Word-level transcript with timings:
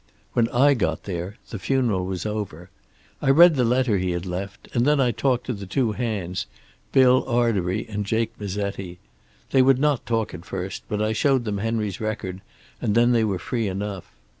"When 0.33 0.49
I 0.49 0.73
got 0.73 1.03
there 1.03 1.35
the 1.51 1.59
funeral 1.59 2.07
was 2.07 2.25
over. 2.25 2.71
I 3.21 3.29
read 3.29 3.53
the 3.53 3.63
letter 3.63 3.99
he 3.99 4.09
had 4.13 4.25
left, 4.25 4.67
and 4.73 4.83
then 4.83 4.99
I 4.99 5.11
talked 5.11 5.45
to 5.45 5.53
the 5.53 5.67
two 5.67 5.91
hands, 5.91 6.47
Bill 6.91 7.23
Ardary 7.27 7.85
and 7.87 8.03
Jake 8.03 8.31
Mazetti. 8.39 8.97
They 9.51 9.61
would 9.61 9.77
not 9.77 10.07
talk 10.07 10.33
at 10.33 10.43
first, 10.43 10.81
but 10.89 11.03
I 11.03 11.13
showed 11.13 11.45
them 11.45 11.59
Henry's 11.59 12.01
record 12.01 12.41
and 12.81 12.95
then 12.95 13.11
they 13.11 13.23
were 13.23 13.37
free 13.37 13.67
enough. 13.67 14.11